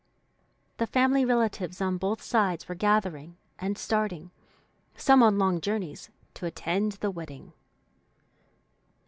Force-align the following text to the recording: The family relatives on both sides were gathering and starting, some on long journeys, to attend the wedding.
The 0.77 0.87
family 0.87 1.25
relatives 1.25 1.79
on 1.79 1.99
both 1.99 2.23
sides 2.23 2.67
were 2.67 2.73
gathering 2.73 3.37
and 3.59 3.77
starting, 3.77 4.31
some 4.97 5.21
on 5.21 5.37
long 5.37 5.61
journeys, 5.61 6.09
to 6.33 6.47
attend 6.47 6.93
the 6.93 7.11
wedding. 7.11 7.53